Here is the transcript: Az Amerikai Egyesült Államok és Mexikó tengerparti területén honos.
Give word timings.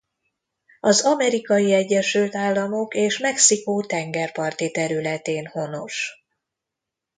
Az 0.79 1.01
Amerikai 1.01 1.73
Egyesült 1.73 2.35
Államok 2.35 2.93
és 2.95 3.17
Mexikó 3.19 3.83
tengerparti 3.85 4.71
területén 4.71 5.45
honos. 5.47 6.11